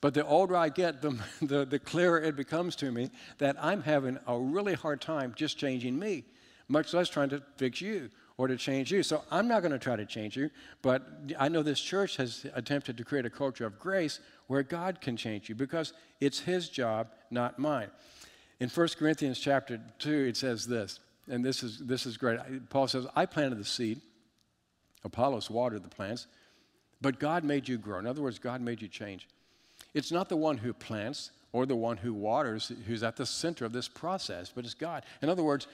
[0.02, 3.80] But the older I get, the, the, the clearer it becomes to me that I'm
[3.80, 6.24] having a really hard time just changing me,
[6.68, 9.02] much less trying to fix you or to change you.
[9.02, 10.50] So I'm not going to try to change you,
[10.82, 11.06] but
[11.38, 15.16] I know this church has attempted to create a culture of grace where God can
[15.16, 17.88] change you because it's his job, not mine.
[18.58, 22.38] In 1 Corinthians chapter 2, it says this, and this is, this is great.
[22.70, 24.00] Paul says, I planted the seed,
[25.04, 26.26] Apollos watered the plants,
[27.00, 27.98] but God made you grow.
[27.98, 29.28] In other words, God made you change.
[29.94, 33.64] It's not the one who plants or the one who waters who's at the center
[33.64, 35.04] of this process, but it's God.
[35.20, 35.66] In other words,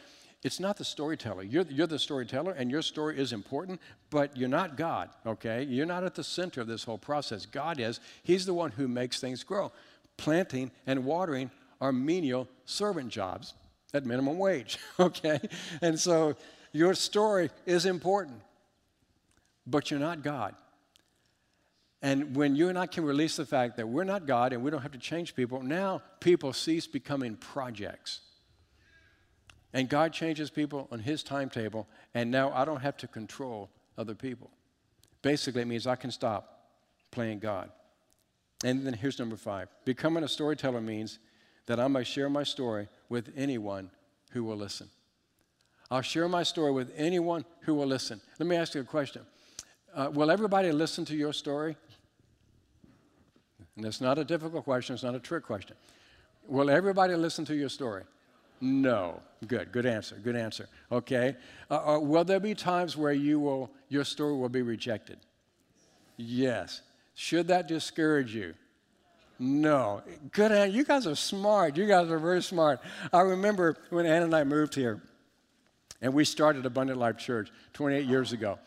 [0.43, 1.43] it's not the storyteller.
[1.43, 5.65] You're, you're the storyteller, and your story is important, but you're not God, okay?
[5.65, 7.45] You're not at the center of this whole process.
[7.45, 7.99] God is.
[8.23, 9.73] He's the one who makes things grow.
[10.17, 11.51] Planting and watering
[11.81, 13.55] are menial servant jobs
[13.93, 15.41] at minimum wage, okay?
[15.83, 16.37] And so
[16.73, 18.41] your story is important,
[19.67, 20.55] but you're not God.
[22.01, 24.71] And when you and I can release the fact that we're not God and we
[24.71, 28.21] don't have to change people, now people cease becoming projects.
[29.73, 34.15] And God changes people on His timetable, and now I don't have to control other
[34.15, 34.51] people.
[35.23, 36.71] Basically, it means I can stop
[37.11, 37.71] playing God.
[38.65, 41.19] And then here's number five becoming a storyteller means
[41.67, 43.91] that I may share my story with anyone
[44.31, 44.89] who will listen.
[45.91, 48.21] I'll share my story with anyone who will listen.
[48.39, 49.23] Let me ask you a question
[49.95, 51.77] uh, Will everybody listen to your story?
[53.79, 55.77] And it's not a difficult question, it's not a trick question.
[56.49, 58.03] Will everybody listen to your story?
[58.61, 59.23] No.
[59.47, 60.69] Good, good answer, good answer.
[60.91, 61.37] Okay.
[61.71, 65.19] Uh, uh, will there be times where you will, your story will be rejected?
[66.17, 66.83] Yes.
[67.15, 68.55] Should that discourage you?
[69.39, 70.03] No.
[70.33, 70.73] Good.
[70.75, 71.77] You guys are smart.
[71.77, 72.81] You guys are very smart.
[73.13, 75.01] I remember when Ann and I moved here,
[76.03, 78.59] and we started Abundant Life Church 28 years ago.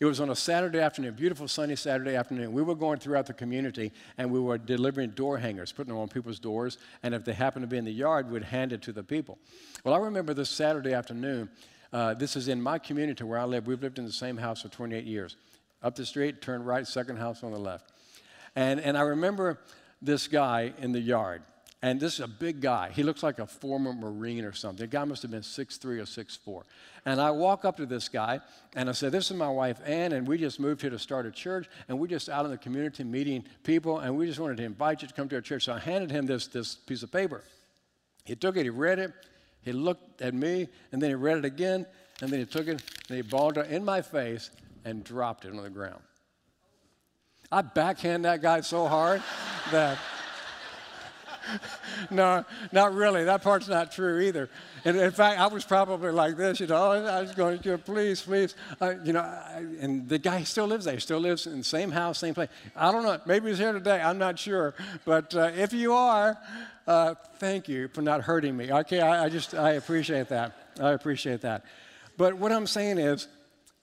[0.00, 2.52] It was on a Saturday afternoon, beautiful sunny Saturday afternoon.
[2.52, 6.08] We were going throughout the community and we were delivering door hangers, putting them on
[6.08, 6.78] people's doors.
[7.02, 9.38] And if they happened to be in the yard, we'd hand it to the people.
[9.84, 11.48] Well, I remember this Saturday afternoon.
[11.92, 13.66] Uh, this is in my community where I live.
[13.66, 15.36] We've lived in the same house for 28 years.
[15.82, 17.92] Up the street, turn right, second house on the left.
[18.56, 19.60] And, and I remember
[20.02, 21.42] this guy in the yard.
[21.84, 22.88] And this is a big guy.
[22.94, 24.78] He looks like a former Marine or something.
[24.78, 26.62] The guy must have been 6'3 or 6'4.
[27.04, 28.40] And I walk up to this guy
[28.74, 31.26] and I said, This is my wife, Ann, and we just moved here to start
[31.26, 31.68] a church.
[31.86, 35.02] And we're just out in the community meeting people, and we just wanted to invite
[35.02, 35.64] you to come to our church.
[35.64, 37.44] So I handed him this, this piece of paper.
[38.24, 39.12] He took it, he read it,
[39.60, 41.84] he looked at me, and then he read it again,
[42.22, 44.48] and then he took it and he balled it in my face
[44.86, 46.00] and dropped it on the ground.
[47.52, 49.22] I backhand that guy so hard
[49.70, 49.98] that.
[52.10, 53.24] no, not really.
[53.24, 54.48] That part's not true either.
[54.84, 58.20] And in fact, I was probably like this, you know, I was going to, please,
[58.22, 58.54] please.
[58.80, 61.64] Uh, you know, I, and the guy still lives there, He still lives in the
[61.64, 62.50] same house, same place.
[62.76, 63.18] I don't know.
[63.26, 64.00] Maybe he's here today.
[64.00, 64.74] I'm not sure.
[65.04, 66.38] But uh, if you are,
[66.86, 68.72] uh, thank you for not hurting me.
[68.72, 70.74] Okay, I, I just, I appreciate that.
[70.80, 71.64] I appreciate that.
[72.16, 73.28] But what I'm saying is,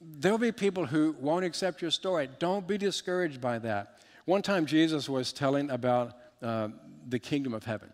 [0.01, 2.29] there'll be people who won't accept your story.
[2.39, 3.99] Don't be discouraged by that.
[4.25, 6.69] One time, Jesus was telling about uh,
[7.07, 7.91] the kingdom of heaven.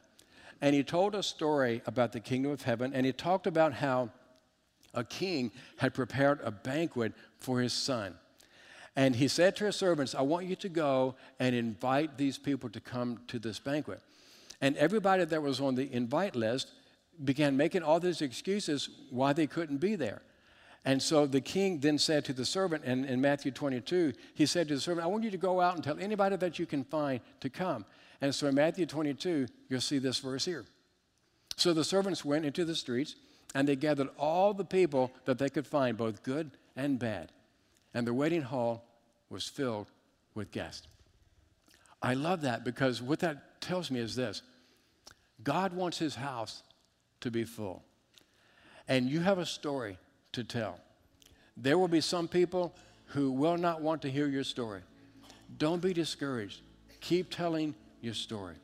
[0.62, 4.10] And he told a story about the kingdom of heaven, and he talked about how
[4.94, 8.16] a king had prepared a banquet for his son.
[8.96, 12.70] And he said to his servants, I want you to go and invite these people
[12.72, 14.02] to come to this banquet.
[14.60, 16.72] And everybody that was on the invite list
[17.24, 20.24] began making all these excuses why they couldn't be there.
[20.84, 24.68] And so the king then said to the servant and in Matthew 22, he said
[24.70, 26.84] to the servant, I want you to go out and tell anybody that you can
[26.84, 27.86] find to come.
[28.22, 30.66] And so in Matthew 22, you'll see this verse here.
[31.56, 33.16] So the servants went into the streets
[33.56, 37.32] and they gathered all the people that they could find, both good and bad.
[37.94, 38.84] And the wedding hall
[39.30, 39.88] was filled
[40.36, 40.88] with guests.
[42.02, 44.42] I love that because what that tells me is this
[45.44, 46.64] God wants his house
[47.22, 47.84] to be full.
[48.88, 49.98] And you have a story
[50.34, 50.80] to tell.
[51.56, 52.74] There will be some people
[53.08, 54.82] who will not want to hear your story.
[55.58, 56.62] Don't be discouraged.
[57.02, 58.56] Keep telling your story.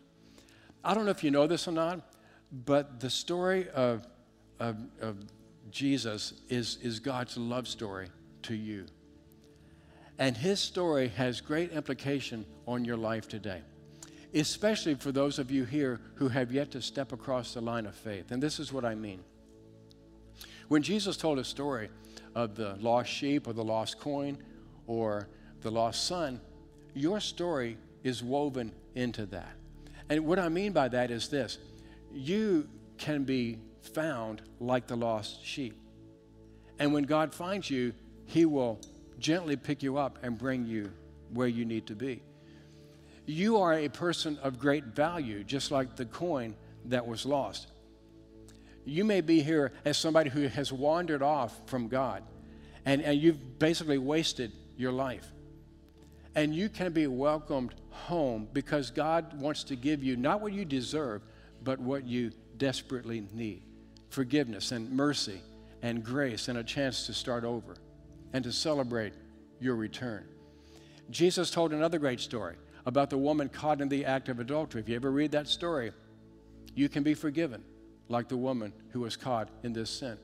[0.84, 2.02] I don't know if you know this or not,
[2.66, 4.06] but the story of,
[4.60, 5.18] of, of
[5.72, 8.08] Jesus is, is God's love story
[8.44, 8.86] to you.
[10.20, 13.62] And his story has great implication on your life today,
[14.34, 17.96] especially for those of you here who have yet to step across the line of
[17.96, 18.32] faith.
[18.32, 19.24] And this is what I mean.
[20.68, 21.90] When Jesus told a story
[22.36, 24.38] of the lost sheep or the lost coin
[24.86, 25.28] or
[25.62, 26.40] the lost son,
[26.94, 29.56] your story is woven into that.
[30.10, 31.58] And what I mean by that is this
[32.12, 32.68] you
[32.98, 35.76] can be found like the lost sheep.
[36.80, 37.94] And when God finds you,
[38.26, 38.80] He will
[39.20, 40.92] gently pick you up and bring you
[41.34, 42.22] where you need to be.
[43.26, 47.68] You are a person of great value, just like the coin that was lost.
[48.86, 52.24] You may be here as somebody who has wandered off from God,
[52.86, 55.33] and, and you've basically wasted your life.
[56.36, 60.66] And you can be welcomed home because God wants to give you not what you
[60.66, 61.22] deserve,
[61.64, 63.64] but what you desperately need
[64.10, 65.42] forgiveness and mercy
[65.82, 67.76] and grace and a chance to start over
[68.32, 69.14] and to celebrate
[69.60, 70.24] your return.
[71.10, 72.56] Jesus told another great story
[72.86, 74.82] about the woman caught in the act of adultery.
[74.82, 75.92] If you ever read that story,
[76.76, 77.64] you can be forgiven
[78.08, 80.18] like the woman who was caught in this sin.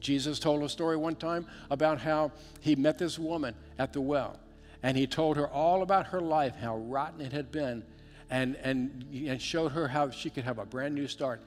[0.00, 4.38] Jesus told a story one time about how he met this woman at the well
[4.84, 7.82] and he told her all about her life, how rotten it had been,
[8.28, 11.40] and, and, and showed her how she could have a brand new start.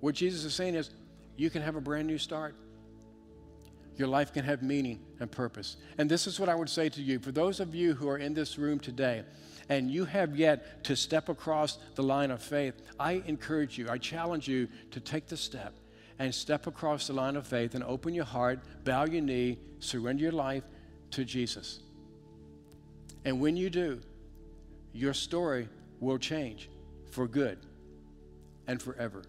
[0.00, 0.88] What Jesus is saying is,
[1.36, 2.54] you can have a brand new start.
[3.96, 5.76] Your life can have meaning and purpose.
[5.98, 8.16] And this is what I would say to you for those of you who are
[8.16, 9.24] in this room today
[9.68, 13.98] and you have yet to step across the line of faith, I encourage you, I
[13.98, 15.74] challenge you to take the step
[16.18, 20.22] and step across the line of faith and open your heart, bow your knee, surrender
[20.22, 20.64] your life
[21.10, 21.80] to Jesus.
[23.24, 24.00] And when you do,
[24.92, 25.68] your story
[26.00, 26.68] will change
[27.10, 27.58] for good
[28.66, 29.22] and forever.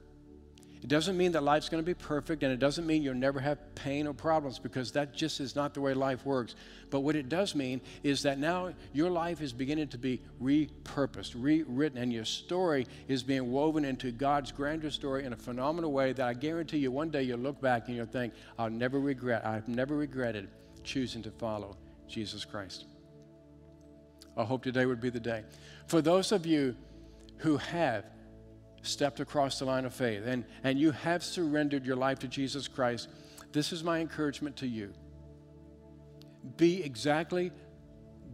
[0.82, 3.40] It doesn't mean that life's going to be perfect, and it doesn't mean you'll never
[3.40, 6.56] have pain or problems because that just is not the way life works.
[6.90, 11.36] But what it does mean is that now your life is beginning to be repurposed,
[11.38, 16.14] rewritten, and your story is being woven into God's grander story in a phenomenal way
[16.14, 19.46] that I guarantee you one day you'll look back and you'll think, I'll never regret,
[19.46, 20.50] I've never regretted
[20.84, 21.78] choosing to follow
[22.08, 22.86] Jesus Christ.
[24.38, 25.44] I hope today would be the day.
[25.88, 26.76] For those of you
[27.38, 28.06] who have
[28.82, 32.68] stepped across the line of faith and, and you have surrendered your life to Jesus
[32.68, 33.10] Christ,
[33.52, 34.94] this is my encouragement to you.
[36.58, 37.52] Be exactly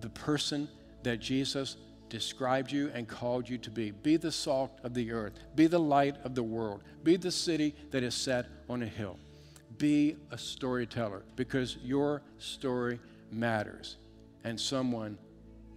[0.02, 0.70] the person
[1.04, 1.78] that Jesus
[2.10, 3.92] described you and called you to be.
[3.92, 5.34] Be the salt of the earth.
[5.56, 6.84] Be the light of the world.
[7.04, 9.18] Be the city that is set on a hill.
[9.78, 13.00] Be a storyteller because your story
[13.32, 13.98] matters
[14.44, 15.18] and someone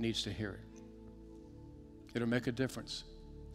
[0.01, 0.80] needs to hear it.
[2.14, 3.05] It'll make a difference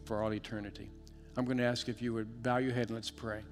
[0.04, 0.90] for all eternity.
[1.36, 3.42] I'm going to ask if you would bow your head and let's pray.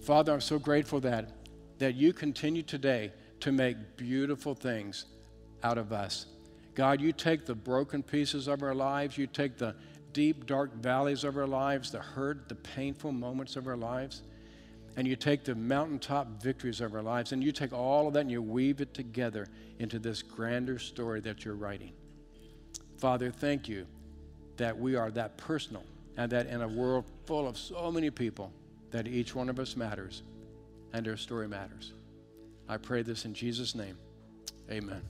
[0.00, 1.30] Father, I'm so grateful that,
[1.78, 5.06] that you continue today to make beautiful things
[5.64, 6.26] out of us.
[6.74, 9.74] God, you take the broken pieces of our lives, you take the
[10.12, 14.22] deep, dark valleys of our lives, the hurt, the painful moments of our lives,
[14.96, 18.20] and you take the mountaintop victories of our lives, and you take all of that
[18.20, 19.48] and you weave it together
[19.78, 21.92] into this grander story that you're writing.
[23.02, 23.84] Father, thank you
[24.58, 25.82] that we are that personal
[26.16, 28.52] and that in a world full of so many people,
[28.92, 30.22] that each one of us matters
[30.92, 31.94] and our story matters.
[32.68, 33.98] I pray this in Jesus' name.
[34.70, 35.02] Amen.